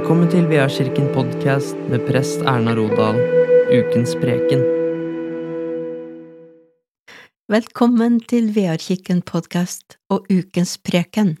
Velkommen 0.00 0.30
til 0.32 0.46
Veakirken 0.48 1.10
podkast 1.12 1.76
med 1.92 2.06
prest 2.08 2.40
Erna 2.48 2.72
Rodal, 2.72 3.18
ukens 3.68 4.14
preken. 4.16 4.62
Velkommen 7.52 8.16
til 8.32 8.48
Vearkikken 8.56 9.20
podkast 9.28 9.98
og 10.08 10.24
ukens 10.32 10.78
preken. 10.80 11.34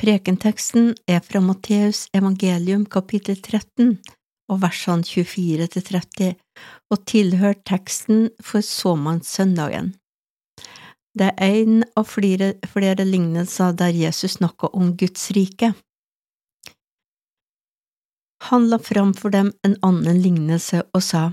Prekenteksten 0.00 0.94
er 1.04 1.20
fra 1.28 1.44
Matteus 1.44 2.06
evangelium 2.16 2.88
kapittel 2.88 3.36
13 3.36 3.98
og 4.48 4.64
versene 4.64 5.04
24 5.04 5.68
til 5.76 5.88
30 5.92 6.34
og 6.88 7.06
tilhører 7.12 7.60
teksten 7.68 8.30
for 8.40 8.64
såmannssøndagen. 8.64 9.92
Det 11.12 11.34
er 11.36 11.58
en 11.60 11.82
av 12.00 12.08
flere, 12.08 12.54
flere 12.64 13.04
lignelser 13.04 13.76
der 13.76 13.92
Jesus 13.92 14.40
snakker 14.40 14.72
om 14.72 14.96
Guds 14.96 15.34
rike. 15.36 15.76
Han 18.50 18.68
la 18.68 18.78
fram 18.78 19.14
for 19.14 19.30
dem 19.30 19.52
en 19.62 19.76
annen 19.82 20.20
lignelse 20.20 20.82
og 20.92 21.02
sa, 21.02 21.32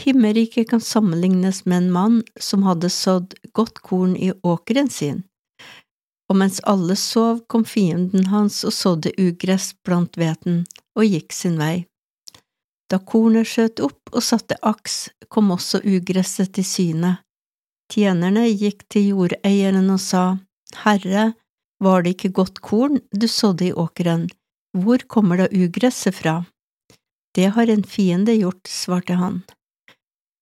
Himmelriket 0.00 0.70
kan 0.70 0.80
sammenlignes 0.80 1.64
med 1.64 1.76
en 1.76 1.90
mann 1.92 2.22
som 2.40 2.62
hadde 2.66 2.90
sådd 2.90 3.34
godt 3.52 3.78
korn 3.86 4.16
i 4.16 4.32
åkeren 4.42 4.88
sin. 4.90 5.22
Og 6.30 6.38
mens 6.40 6.60
alle 6.72 6.96
sov, 6.96 7.44
kom 7.46 7.64
fienden 7.64 8.26
hans 8.32 8.64
og 8.64 8.72
sådde 8.72 9.12
ugress 9.18 9.74
blant 9.86 10.18
hveten 10.18 10.64
og 10.98 11.06
gikk 11.06 11.34
sin 11.36 11.58
vei. 11.60 11.84
Da 12.90 12.98
kornet 12.98 13.46
skjøt 13.46 13.82
opp 13.86 14.10
og 14.10 14.24
satte 14.24 14.58
aks, 14.66 15.10
kom 15.28 15.52
også 15.54 15.82
ugresset 15.86 16.54
til 16.56 16.66
syne. 16.66 17.12
Tjenerne 17.90 18.48
gikk 18.48 18.86
til 18.90 19.12
jordeieren 19.12 19.90
og 19.94 20.02
sa, 20.02 20.24
Herre, 20.82 21.32
var 21.82 22.02
det 22.02 22.16
ikke 22.16 22.34
godt 22.42 22.58
korn 22.62 22.98
du 23.14 23.26
sådde 23.30 23.70
i 23.70 23.72
åkeren, 23.72 24.26
hvor 24.76 25.02
kommer 25.08 25.40
da 25.40 25.48
ugresset 25.50 26.14
fra? 26.14 26.44
Det 27.34 27.52
har 27.54 27.70
en 27.70 27.84
fiende 27.84 28.34
gjort, 28.38 28.66
svarte 28.66 29.16
han. 29.18 29.42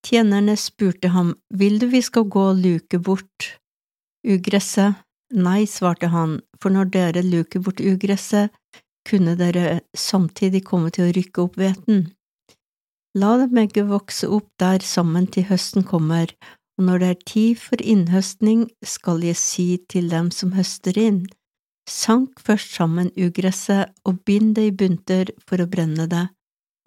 Tjenerne 0.07 0.57
spurte 0.57 1.09
ham, 1.13 1.35
Vil 1.51 1.79
du 1.79 1.87
vi 1.87 2.03
skal 2.03 2.29
gå 2.29 2.51
og 2.53 2.61
luke 2.63 2.99
bort 2.99 3.59
ugresset? 4.25 5.01
Nei, 5.35 5.67
svarte 5.67 6.09
han, 6.09 6.41
for 6.61 6.73
når 6.73 6.93
dere 6.93 7.23
luker 7.23 7.61
bort 7.61 7.81
ugresset, 7.81 8.49
kunne 9.09 9.35
dere 9.37 9.81
samtidig 9.97 10.65
komme 10.65 10.91
til 10.91 11.09
å 11.09 11.13
rykke 11.17 11.43
opp 11.43 11.59
hveten. 11.61 12.07
La 13.17 13.35
dem 13.41 13.53
begge 13.57 13.85
vokse 13.89 14.29
opp 14.29 14.49
der 14.61 14.85
sammen 14.85 15.27
til 15.27 15.49
høsten 15.49 15.85
kommer, 15.85 16.33
og 16.79 16.87
når 16.89 16.99
det 17.03 17.09
er 17.09 17.23
tid 17.33 17.61
for 17.61 17.81
innhøstning, 17.83 18.69
skal 18.85 19.25
jeg 19.25 19.37
si 19.37 19.69
til 19.91 20.09
dem 20.13 20.31
som 20.31 20.53
høster 20.57 20.97
inn, 21.01 21.25
sank 21.89 22.41
først 22.45 22.75
sammen 22.77 23.11
ugresset 23.17 23.95
og 24.05 24.21
bind 24.29 24.55
det 24.57 24.67
i 24.69 24.75
bunter 24.75 25.33
for 25.49 25.63
å 25.63 25.69
brenne 25.71 26.07
det, 26.11 26.27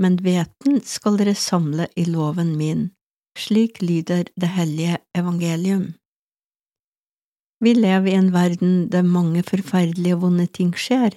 men 0.02 0.18
hveten 0.22 0.82
skal 0.86 1.18
dere 1.20 1.36
samle 1.38 1.88
i 1.98 2.06
loven 2.10 2.56
min. 2.58 2.90
Slik 3.38 3.82
lyder 3.82 4.28
det 4.36 4.52
hellige 4.56 5.00
evangelium. 5.18 5.94
Vi 7.62 7.74
lever 7.78 8.10
i 8.10 8.18
en 8.18 8.32
verden 8.34 8.88
der 8.90 9.06
mange 9.06 9.44
forferdelige 9.46 10.18
og 10.18 10.24
vonde 10.26 10.48
ting 10.50 10.74
skjer. 10.74 11.14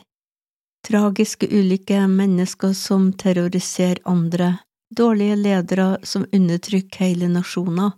Tragiske 0.85 1.49
ulykker, 1.49 2.05
mennesker 2.07 2.75
som 2.77 3.09
terroriserer 3.17 4.03
andre, 4.05 4.59
dårlige 4.93 5.39
ledere 5.41 5.87
som 6.05 6.27
undertrykker 6.33 7.07
hele 7.07 7.31
nasjoner 7.33 7.95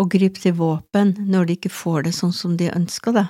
og 0.00 0.10
griper 0.12 0.42
til 0.42 0.56
våpen 0.58 1.14
når 1.30 1.48
de 1.48 1.56
ikke 1.56 1.72
får 1.72 2.04
det 2.08 2.12
sånn 2.18 2.34
som 2.36 2.58
de 2.60 2.68
ønsker 2.74 3.16
det. 3.16 3.26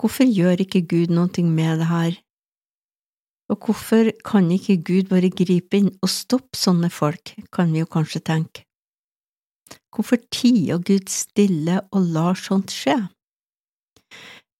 Hvorfor 0.00 0.24
gjør 0.24 0.62
ikke 0.64 0.80
Gud 0.88 1.10
noe 1.12 1.42
med 1.44 1.82
det 1.82 1.86
her? 1.90 2.14
Og 3.52 3.58
hvorfor 3.66 4.08
kan 4.24 4.46
ikke 4.54 4.78
Gud 4.80 5.10
bare 5.10 5.28
gripe 5.28 5.76
inn 5.76 5.90
og 6.00 6.08
stoppe 6.08 6.56
sånne 6.56 6.88
folk, 6.88 7.34
kan 7.52 7.72
vi 7.74 7.82
jo 7.82 7.88
kanskje 7.90 8.22
tenke. 8.24 8.64
Hvorfor 9.92 10.22
tier 10.32 10.80
Gud 10.80 11.10
stille 11.12 11.82
og 11.92 12.06
lar 12.14 12.38
sånt 12.38 12.72
skje? 12.72 12.96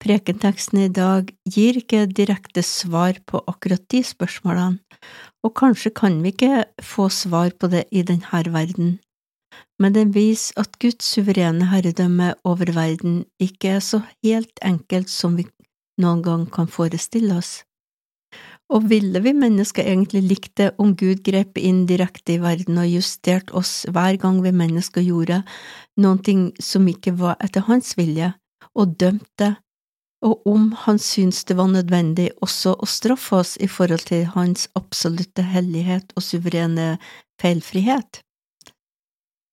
Prekenteksten 0.01 0.83
i 0.85 0.93
dag 0.93 1.31
gir 1.49 1.79
ikke 1.81 2.07
direkte 2.09 2.65
svar 2.67 3.17
på 3.25 3.41
akkurat 3.49 3.85
de 3.93 4.03
spørsmålene, 4.05 4.81
og 5.45 5.55
kanskje 5.57 5.93
kan 5.97 6.21
vi 6.21 6.35
ikke 6.35 6.65
få 6.85 7.09
svar 7.09 7.53
på 7.57 7.71
det 7.73 7.87
i 7.93 8.05
denne 8.05 8.45
verden, 8.53 8.99
men 9.81 9.97
den 9.97 10.13
viser 10.13 10.61
at 10.61 10.77
Guds 10.83 11.09
suverene 11.15 11.71
herredømme 11.71 12.35
over 12.45 12.71
verden 12.77 13.25
ikke 13.41 13.77
er 13.79 13.83
så 13.85 14.03
helt 14.23 14.61
enkelt 14.63 15.11
som 15.13 15.39
vi 15.39 15.47
noen 16.01 16.23
gang 16.25 16.47
kan 16.53 16.69
forestille 16.71 17.37
oss. 17.41 17.61
Og 18.71 18.85
ville 18.93 19.19
vi 19.25 19.33
mennesker 19.35 19.83
egentlig 19.83 20.23
likt 20.29 20.53
det 20.61 20.69
om 20.79 20.93
Gud 20.95 21.25
grep 21.27 21.59
inn 21.59 21.83
direkte 21.89 22.37
i 22.37 22.43
verden 22.43 22.79
og 22.79 22.93
justerte 22.93 23.57
oss 23.59 23.83
hver 23.91 24.21
gang 24.23 24.39
vi 24.45 24.53
mennesker 24.55 25.03
gjorde 25.03 25.41
noe 25.99 26.37
som 26.63 26.87
ikke 26.87 27.17
var 27.19 27.41
etter 27.43 27.67
hans 27.67 27.97
vilje, 27.99 28.31
og 28.79 28.95
dømte, 29.01 29.57
og 30.23 30.47
om 30.47 30.71
han 30.85 31.01
syntes 31.03 31.43
det 31.49 31.57
var 31.59 31.73
nødvendig 31.73 32.29
også 32.45 32.77
å 32.79 32.87
straffe 32.87 33.41
oss 33.41 33.57
i 33.59 33.67
forhold 33.67 34.05
til 34.07 34.29
hans 34.37 34.69
absolutte 34.79 35.43
hellighet 35.43 36.13
og 36.15 36.23
suverene 36.23 36.93
feilfrihet? 37.43 38.21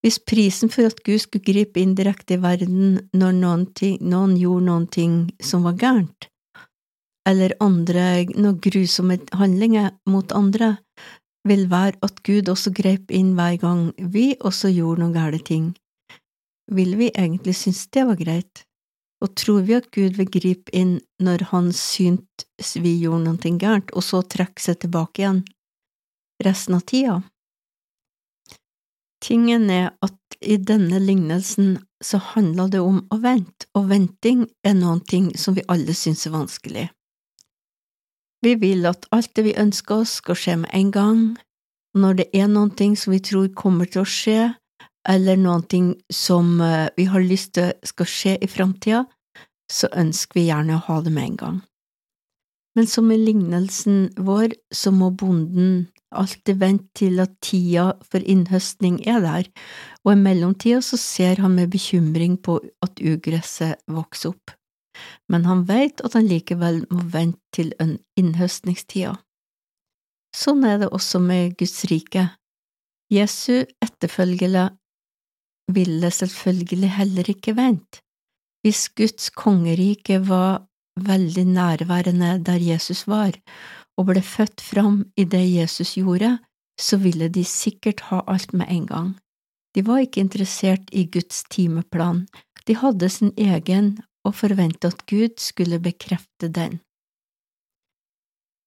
Hvis 0.07 0.21
prisen 0.23 0.69
for 0.71 0.87
at 0.87 1.01
Gud 1.03 1.19
skulle 1.19 1.43
gripe 1.43 1.81
inn 1.81 1.91
direkte 1.91 2.37
i 2.37 2.39
verden 2.39 2.93
når 3.11 3.33
noen, 3.35 3.65
ting, 3.75 3.97
noen 3.99 4.37
gjorde 4.39 4.63
noe 4.63 5.07
som 5.43 5.65
var 5.67 5.75
gærent, 5.81 6.29
eller 7.27 7.51
andre 7.59 8.05
noen 8.37 8.55
grusomme 8.63 9.17
handlinger 9.35 9.89
mot 10.07 10.31
andre, 10.31 10.77
vil 11.43 11.67
være 11.67 11.99
at 12.07 12.23
Gud 12.23 12.47
også 12.47 12.71
grep 12.71 13.11
inn 13.11 13.35
hver 13.35 13.59
gang 13.59 13.83
vi 13.99 14.29
også 14.39 14.71
gjorde 14.71 15.03
noen 15.03 15.17
gale 15.19 15.43
ting. 15.43 15.67
Vil 16.71 16.95
vi 16.95 17.11
egentlig 17.11 17.59
synes 17.59 17.83
det 17.91 18.07
var 18.07 18.15
greit? 18.15 18.63
Og 19.19 19.35
tror 19.35 19.67
vi 19.67 19.75
at 19.75 19.91
Gud 19.91 20.15
vil 20.15 20.31
gripe 20.31 20.71
inn 20.71 21.01
når 21.19 21.49
han 21.51 21.73
syntes 21.75 22.77
vi 22.79 22.95
gjorde 23.01 23.25
noe 23.27 23.57
gærent, 23.59 23.91
og 23.91 24.07
så 24.07 24.23
trekke 24.23 24.69
seg 24.69 24.85
tilbake 24.85 25.25
igjen 25.25 25.43
resten 26.47 26.79
av 26.79 26.87
tida? 26.87 27.25
Tingen 29.23 29.69
er 29.73 29.91
at 30.05 30.37
i 30.41 30.57
denne 30.61 30.99
lignelsen 31.01 31.77
så 32.03 32.19
handler 32.33 32.69
det 32.69 32.81
om 32.83 32.99
å 33.09 33.17
vente, 33.23 33.65
og 33.73 33.89
venting 33.89 34.45
er 34.63 34.77
noen 34.77 35.01
ting 35.01 35.31
som 35.39 35.57
vi 35.57 35.65
alle 35.67 35.95
synes 35.97 36.27
er 36.27 36.35
vanskelig. 36.35 36.85
Vi 38.45 38.53
vil 38.61 38.85
at 38.85 39.07
alt 39.11 39.33
det 39.35 39.47
vi 39.47 39.57
ønsker 39.57 40.03
oss, 40.03 40.19
skal 40.21 40.37
skje 40.37 40.55
med 40.61 40.73
en 40.77 40.91
gang, 40.93 41.21
når 41.97 42.19
det 42.19 42.27
er 42.37 42.49
noen 42.51 42.69
ting 42.77 42.93
som 42.99 43.15
vi 43.15 43.21
tror 43.25 43.49
kommer 43.57 43.89
til 43.89 44.03
å 44.03 44.09
skje, 44.09 44.51
eller 45.09 45.39
noen 45.39 45.63
ting 45.65 45.93
som 46.13 46.59
eh, 46.61 46.89
vi 46.97 47.07
har 47.09 47.23
lyst 47.23 47.55
til 47.57 47.73
skal 47.87 48.09
skje 48.11 48.35
i 48.43 48.49
framtida, 48.51 49.05
så 49.71 49.89
ønsker 49.95 50.39
vi 50.39 50.47
gjerne 50.51 50.77
å 50.77 50.85
ha 50.85 50.99
det 51.01 51.13
med 51.15 51.31
en 51.31 51.39
gang. 51.41 51.57
Men 52.77 52.87
som 52.89 53.09
i 53.11 53.17
lignelsen 53.17 54.11
vår, 54.21 54.53
så 54.69 54.93
må 54.93 55.09
bonden 55.17 55.87
alltid 56.13 56.59
vente 56.61 56.93
til 57.01 57.19
at 57.19 57.33
tida 57.43 57.89
for 58.05 58.21
innhøstning 58.21 59.01
er 59.09 59.19
der, 59.25 59.49
og 60.05 60.13
i 60.13 60.21
mellomtida 60.21 60.79
så 60.85 60.99
ser 61.01 61.41
han 61.43 61.57
med 61.57 61.73
bekymring 61.73 62.37
på 62.39 62.61
at 62.85 63.01
ugresset 63.01 63.81
vokser 63.91 64.35
opp 64.35 64.57
men 65.31 65.45
han 65.45 65.63
vet 65.67 66.01
at 66.05 66.15
han 66.17 66.27
likevel 66.29 66.83
må 66.91 67.05
vente 67.13 67.41
til 67.55 67.73
innhøstningstida. 68.19 69.15
Sånn 70.35 70.65
er 70.67 70.81
det 70.81 70.91
også 70.93 71.21
med 71.23 71.55
Guds 71.59 71.85
rike. 71.91 72.27
Jesu 73.13 73.65
etterfølgere 73.83 74.69
ville 75.73 76.11
selvfølgelig 76.13 76.91
heller 76.97 77.31
ikke 77.31 77.55
vente. 77.57 78.03
Hvis 78.63 78.87
Guds 78.97 79.29
kongerike 79.31 80.19
var 80.27 80.65
veldig 80.97 81.45
nærværende 81.47 82.37
der 82.45 82.61
Jesus 82.61 83.05
var, 83.07 83.37
og 83.97 84.09
ble 84.11 84.21
født 84.21 84.61
fram 84.61 85.03
i 85.17 85.25
det 85.25 85.43
Jesus 85.45 85.95
gjorde, 85.97 86.37
så 86.79 86.97
ville 87.01 87.29
de 87.29 87.43
sikkert 87.43 88.05
ha 88.11 88.21
alt 88.27 88.53
med 88.53 88.69
en 88.69 88.85
gang. 88.87 89.13
De 89.75 89.83
var 89.85 90.03
ikke 90.03 90.21
interessert 90.21 90.89
i 90.91 91.05
Guds 91.05 91.43
timeplan, 91.49 92.27
de 92.67 92.75
hadde 92.75 93.09
sin 93.09 93.33
egen 93.37 93.97
og 94.25 94.35
forventet 94.35 94.91
at 94.93 95.05
Gud 95.09 95.37
skulle 95.39 95.79
bekrefte 95.79 96.49
den. 96.51 96.79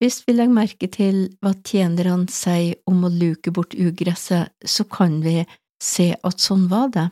Hvis 0.01 0.23
vi 0.25 0.33
legger 0.33 0.55
merke 0.55 0.87
til 0.89 1.17
hva 1.43 1.53
tjenerne 1.61 2.25
sier 2.33 2.79
om 2.89 3.03
å 3.05 3.11
luke 3.13 3.53
bort 3.53 3.75
ugresset, 3.77 4.49
så 4.65 4.87
kan 4.89 5.19
vi 5.21 5.43
se 5.81 6.15
at 6.17 6.41
sånn 6.41 6.65
var 6.71 6.89
det. 6.95 7.11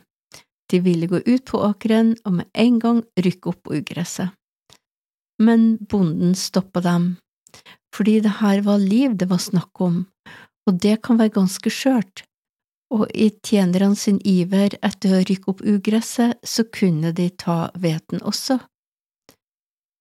De 0.73 0.79
ville 0.81 1.09
gå 1.09 1.21
ut 1.21 1.45
på 1.45 1.61
åkeren 1.67 2.15
og 2.25 2.39
med 2.39 2.49
en 2.57 2.79
gang 2.81 3.03
rykke 3.13 3.53
opp 3.53 3.69
ugresset. 3.69 4.33
Men 5.39 5.77
bonden 5.79 6.35
stoppa 6.35 6.81
dem, 6.83 7.13
fordi 7.95 8.19
det 8.25 8.39
her 8.41 8.61
var 8.65 8.81
liv 8.81 9.15
det 9.17 9.29
var 9.29 9.39
snakk 9.39 9.81
om, 9.81 10.01
og 10.67 10.81
det 10.83 10.99
kan 11.05 11.19
være 11.19 11.37
ganske 11.37 11.71
skjørt, 11.71 12.25
og 12.93 13.05
i 13.13 13.29
tjenerne 13.45 13.95
sin 13.97 14.19
iver 14.27 14.75
etter 14.85 15.15
å 15.15 15.23
rykke 15.23 15.51
opp 15.51 15.61
ugresset, 15.61 16.39
så 16.43 16.65
kunne 16.65 17.13
de 17.15 17.29
ta 17.29 17.69
hveten 17.77 18.23
også. 18.25 18.59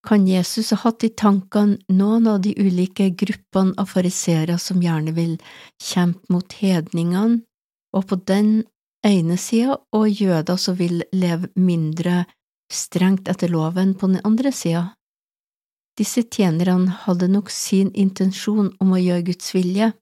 Kan 0.08 0.26
Jesus 0.29 0.70
ha 0.73 0.79
hatt 0.85 1.05
i 1.05 1.11
tankene 1.12 1.79
noen 1.93 2.29
av 2.31 2.40
de 2.44 2.55
ulike 2.56 3.11
gruppene 3.19 3.75
av 3.76 3.90
fariseere 3.93 4.56
som 4.62 4.81
gjerne 4.82 5.12
vil 5.17 5.37
kjempe 5.82 6.32
mot 6.32 6.58
hedningene, 6.61 7.43
og 7.93 8.06
på 8.08 8.19
den 8.29 8.62
ene 9.05 9.37
sida, 9.40 9.79
og 9.93 10.08
jøder 10.08 10.56
som 10.61 10.79
vil 10.79 11.02
leve 11.12 11.50
mindre 11.56 12.25
strengt 12.73 13.29
etter 13.29 13.52
loven 13.52 13.94
på 13.99 14.11
den 14.12 14.25
andre 14.25 14.52
sida? 14.52 14.97
Disse 15.98 16.22
tjenerne 16.22 16.94
hadde 17.04 17.26
nok 17.30 17.50
sin 17.50 17.90
intensjon 17.94 18.70
om 18.78 18.92
å 18.94 19.00
gjøre 19.02 19.26
Guds 19.32 19.50
vilje, 19.54 19.92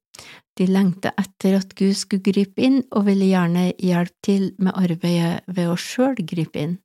de 0.56 0.66
lengta 0.68 1.12
etter 1.20 1.56
at 1.58 1.72
Gud 1.76 1.96
skulle 1.96 2.24
gripe 2.24 2.62
inn, 2.64 2.82
og 2.92 3.06
ville 3.08 3.28
gjerne 3.28 3.70
hjelpe 3.80 4.16
til 4.24 4.50
med 4.58 4.76
arbeidet 4.76 5.44
ved 5.48 5.70
å 5.72 5.78
sjøl 5.80 6.16
gripe 6.20 6.60
inn. 6.60 6.76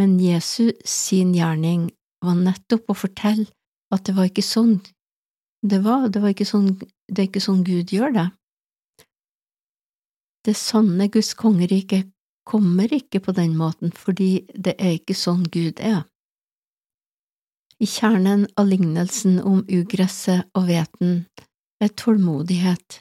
Men 0.00 0.16
Jesus 0.20 0.76
sin 0.88 1.34
gjerning 1.36 1.90
var 2.24 2.38
nettopp 2.40 2.88
å 2.88 2.96
fortelle 2.96 3.48
at 3.92 4.06
det 4.06 4.16
var 4.16 4.30
ikke 4.30 4.44
sånn 4.44 4.78
det 5.62 5.82
var, 5.84 6.08
det 6.08 6.22
var 6.22 6.32
ikke 6.32 6.48
sånn, 6.48 6.78
det 6.80 7.18
er 7.18 7.26
ikke 7.28 7.42
sånn 7.44 7.64
Gud 7.66 7.92
gjør 7.92 8.14
det. 8.14 8.28
Det 10.48 10.54
sanne 10.56 11.10
Guds 11.12 11.34
kongerike 11.36 12.06
kommer 12.48 12.88
ikke 12.96 13.20
på 13.20 13.34
den 13.36 13.52
måten, 13.58 13.92
fordi 13.92 14.46
det 14.56 14.78
er 14.80 14.96
ikke 14.96 15.16
sånn 15.18 15.44
Gud 15.52 15.82
er. 15.84 16.06
I 17.80 17.86
kjernen 17.86 18.46
av 18.60 18.66
lignelsen 18.68 19.38
om 19.40 19.62
ugresset 19.64 20.50
og 20.52 20.66
hveten 20.68 21.22
er 21.80 21.92
tålmodighet, 21.96 22.98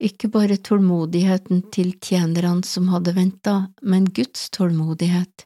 ikke 0.00 0.30
bare 0.32 0.56
tålmodigheten 0.56 1.66
til 1.72 1.92
tjenerne 2.00 2.64
som 2.64 2.88
hadde 2.92 3.12
venta, 3.16 3.56
men 3.82 4.08
Guds 4.16 4.48
tålmodighet. 4.56 5.44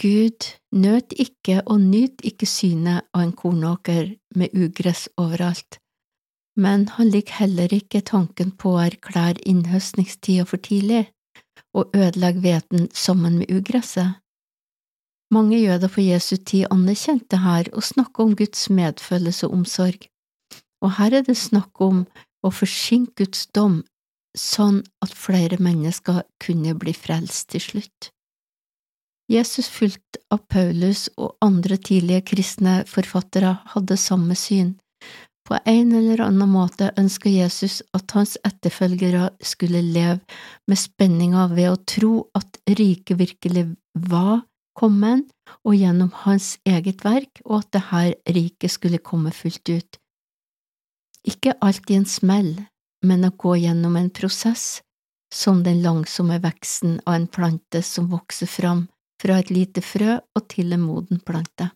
Gud 0.00 0.48
nøt 0.76 1.12
ikke 1.12 1.62
og 1.64 1.80
nyt 1.80 2.24
ikke 2.24 2.48
synet 2.48 3.04
av 3.12 3.26
en 3.26 3.36
kornåker 3.36 4.14
med 4.36 4.56
ugress 4.56 5.06
overalt, 5.20 5.78
men 6.56 6.88
han 6.96 7.12
liker 7.12 7.42
heller 7.44 7.72
ikke 7.72 8.04
tanken 8.04 8.52
på 8.56 8.74
å 8.76 8.84
erklære 8.88 9.44
innhøstningstida 9.44 10.44
for 10.48 10.60
tidlig 10.60 11.06
og 11.76 11.92
ødelegge 11.96 12.44
hveten 12.44 12.88
sammen 12.96 13.40
med 13.40 13.52
ugresset. 13.52 14.20
Mange 15.34 15.58
jøder 15.58 15.90
på 15.90 16.04
Jesu 16.04 16.36
tid 16.36 16.68
anerkjente 16.70 17.40
her 17.42 17.66
å 17.74 17.82
snakke 17.82 18.22
om 18.22 18.36
Guds 18.38 18.68
medfølelse 18.70 19.48
og 19.48 19.58
omsorg, 19.58 20.06
og 20.84 20.96
her 21.00 21.18
er 21.18 21.26
det 21.26 21.38
snakk 21.40 21.80
om 21.82 22.04
å 22.46 22.52
forsinke 22.54 23.24
Guds 23.24 23.48
dom 23.56 23.80
sånn 24.38 24.82
at 25.02 25.14
flere 25.16 25.58
mennesker 25.58 26.22
kunne 26.42 26.76
bli 26.78 26.94
frelst 26.94 27.50
til 27.54 27.64
slutt. 27.64 28.10
Jesus, 29.26 29.66
fulgt 29.66 30.20
av 30.30 30.44
Paulus 30.46 31.08
og 31.18 31.34
andre 31.42 31.80
tidlige 31.82 32.22
kristne 32.30 32.84
forfattere, 32.86 33.56
hadde 33.74 33.98
samme 33.98 34.36
syn. 34.38 34.76
På 35.46 35.58
en 35.66 35.90
eller 35.94 36.22
annen 36.22 36.50
måte 36.50 36.92
ønsket 36.98 37.34
Jesus 37.34 37.80
at 37.94 38.14
hans 38.14 38.36
etterfølgere 38.46 39.32
skulle 39.42 39.82
leve 39.82 40.20
med 40.70 40.78
spenninga 40.78 41.48
ved 41.54 41.70
å 41.72 41.80
tro 41.86 42.12
at 42.38 42.60
riket 42.66 43.18
virkelig 43.18 43.68
var 44.10 44.44
kommet, 44.76 45.26
og 45.64 45.76
gjennom 45.78 46.10
hans 46.24 46.56
eget 46.68 47.04
verk, 47.06 47.40
og 47.44 47.64
at 47.64 47.70
dette 47.78 48.34
riket 48.36 48.74
skulle 48.74 49.02
komme 49.02 49.32
fullt 49.34 49.72
ut. 49.72 50.00
Ikke 51.26 51.56
alltid 51.64 51.96
en 52.00 52.10
smell, 52.10 52.50
men 53.06 53.26
å 53.26 53.32
gå 53.34 53.56
gjennom 53.64 53.96
en 53.98 54.12
prosess, 54.14 54.82
som 55.34 55.64
den 55.66 55.82
langsomme 55.82 56.38
veksten 56.42 57.00
av 57.04 57.16
en 57.16 57.26
plante 57.26 57.82
som 57.82 58.06
vokser 58.12 58.46
fram 58.46 58.86
fra 59.22 59.40
et 59.40 59.50
lite 59.50 59.82
frø 59.82 60.20
og 60.36 60.48
til 60.52 60.72
en 60.76 60.84
moden 60.86 61.20
plante. 61.26 61.70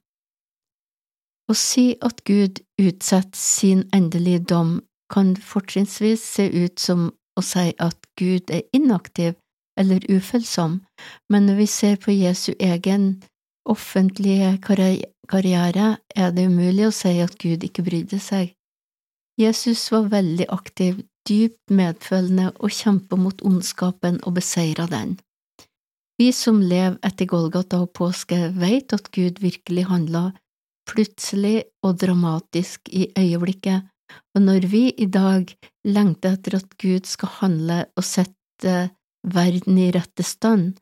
Å 1.50 1.56
si 1.58 1.96
at 2.06 2.22
Gud 2.28 2.60
utsetter 2.78 3.38
sin 3.38 3.82
endelige 3.96 4.44
dom 4.52 4.76
kan 5.10 5.34
fortrinnsvis 5.34 6.22
se 6.36 6.46
ut 6.46 6.78
som 6.78 7.08
å 7.34 7.42
si 7.42 7.72
at 7.82 8.06
Gud 8.20 8.52
er 8.54 8.62
inaktiv 8.76 9.34
eller 9.80 10.04
ufølsom, 10.12 10.80
men 11.32 11.48
når 11.48 11.60
vi 11.62 11.66
ser 11.72 11.98
på 12.00 12.12
Jesu 12.12 12.52
egen 12.58 13.22
offentlige 13.68 14.56
karriere, 14.62 15.96
er 16.16 16.34
det 16.36 16.48
umulig 16.50 16.88
å 16.88 16.94
si 16.94 17.16
at 17.24 17.38
Gud 17.40 17.64
ikke 17.66 17.84
brydde 17.86 18.20
seg. 18.22 18.52
Jesus 19.40 19.86
var 19.92 20.10
veldig 20.12 20.50
aktiv, 20.52 21.00
dypt 21.28 21.72
medfølende 21.72 22.50
og 22.58 22.72
kjempa 22.74 23.16
mot 23.16 23.42
ondskapen 23.46 24.20
og 24.26 24.36
beseira 24.40 24.86
den. 24.90 25.16
Vi 26.20 26.28
som 26.36 26.60
lever 26.60 26.98
etter 27.06 27.28
Golgata 27.28 27.80
og 27.80 27.94
påske, 27.96 28.50
vet 28.52 28.92
at 28.92 29.08
Gud 29.14 29.40
virkelig 29.40 29.86
handla 29.88 30.30
plutselig 30.90 31.62
og 31.86 32.00
dramatisk 32.02 32.90
i 32.92 33.06
øyeblikket, 33.16 33.86
og 34.34 34.42
når 34.42 34.66
vi 34.72 34.82
i 34.90 35.06
dag 35.06 35.48
lengter 35.86 36.34
etter 36.36 36.58
at 36.58 36.74
Gud 36.82 37.06
skal 37.08 37.32
handle 37.40 37.78
og 37.96 38.04
sette 38.04 38.74
verden 39.26 39.78
i 39.78 39.90
rette 39.94 40.24
stand 40.26 40.78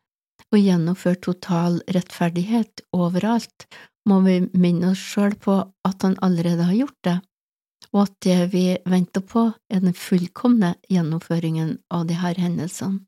og 0.52 0.60
gjennomføre 0.60 1.20
total 1.20 1.80
rettferdighet 1.92 2.84
overalt, 2.96 3.66
må 4.08 4.20
vi 4.24 4.38
minne 4.56 4.92
oss 4.94 5.02
sjøl 5.02 5.34
på 5.36 5.58
at 5.84 6.06
han 6.06 6.16
allerede 6.24 6.68
har 6.70 6.78
gjort 6.78 7.00
det, 7.04 7.18
og 7.92 8.04
at 8.06 8.14
det 8.24 8.38
vi 8.54 8.64
venter 8.88 9.24
på, 9.24 9.50
er 9.68 9.84
den 9.84 9.96
fullkomne 9.96 10.74
gjennomføringen 10.88 11.76
av 11.92 12.08
disse 12.08 12.34
hendelsene. 12.40 13.04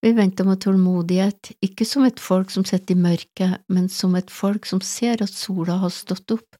Vi 0.00 0.14
venter 0.16 0.46
med 0.48 0.62
tålmodighet, 0.64 1.50
ikke 1.60 1.84
som 1.84 2.06
et 2.08 2.20
folk 2.24 2.48
som 2.50 2.64
sitter 2.64 2.96
i 2.96 3.02
mørket, 3.02 3.58
men 3.68 3.90
som 3.92 4.14
et 4.16 4.30
folk 4.32 4.64
som 4.64 4.80
ser 4.80 5.20
at 5.20 5.34
sola 5.34 5.76
har 5.82 5.92
stått 5.92 6.32
opp, 6.32 6.56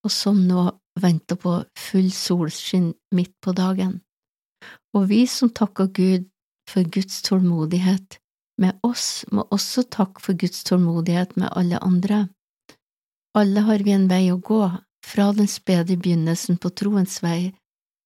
og 0.00 0.12
som 0.14 0.38
nå 0.48 0.64
venter 1.00 1.36
på 1.36 1.58
full 1.76 2.08
solskinn 2.14 2.94
midt 3.12 3.34
på 3.44 3.52
dagen. 3.52 3.98
Og 4.96 5.10
vi 5.12 5.26
som 5.28 5.52
takker 5.52 5.92
Gud 5.92 6.24
for 6.70 6.86
Guds 6.86 7.22
tålmodighet 7.26 8.18
med 8.60 8.78
oss, 8.86 9.24
må 9.32 9.46
også 9.50 9.86
takke 9.90 10.22
for 10.22 10.38
Guds 10.38 10.62
tålmodighet 10.68 11.36
med 11.40 11.50
alle 11.56 11.80
andre. 11.82 12.28
Alle 13.34 13.64
har 13.66 13.82
vi 13.86 13.94
en 13.94 14.08
vei 14.10 14.26
å 14.32 14.38
gå, 14.38 14.62
fra 15.06 15.30
den 15.32 15.48
spede 15.48 15.96
begynnelsen 15.96 16.58
på 16.60 16.70
troens 16.76 17.22
vei 17.24 17.52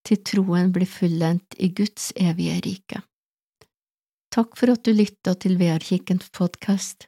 til 0.05 0.21
troen 0.21 0.71
blir 0.71 0.87
fullendt 0.89 1.57
i 1.57 1.71
Guds 1.73 2.11
evige 2.15 2.59
rike. 2.65 3.01
Takk 4.35 4.55
for 4.59 4.73
at 4.73 4.85
du 4.85 4.93
lytta 4.93 5.33
til 5.39 5.57
Vearkirkens 5.59 6.29
podkast. 6.35 7.07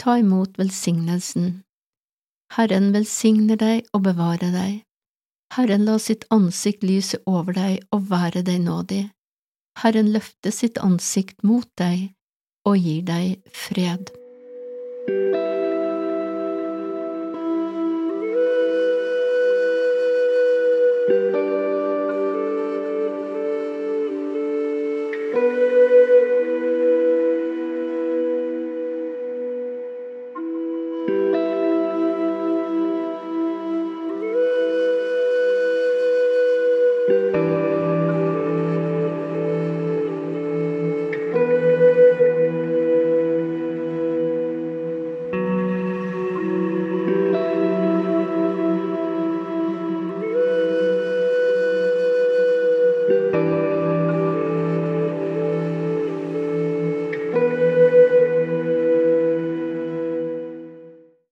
Ta 0.00 0.18
imot 0.20 0.58
velsignelsen. 0.60 1.62
Herren 2.54 2.92
velsigner 2.94 3.58
deg 3.58 3.88
og 3.96 4.04
bevarer 4.06 4.52
deg. 4.54 4.82
Herren 5.56 5.86
la 5.88 5.96
sitt 6.02 6.26
ansikt 6.34 6.84
lyse 6.86 7.18
over 7.30 7.56
deg 7.56 7.82
og 7.94 8.08
være 8.10 8.44
deg 8.46 8.60
nådig. 8.66 9.04
Herren 9.82 10.12
løfter 10.14 10.54
sitt 10.54 10.78
ansikt 10.78 11.42
mot 11.42 11.68
deg 11.80 12.12
og 12.64 12.78
gir 12.78 13.02
deg 13.08 13.42
fred. 13.52 14.12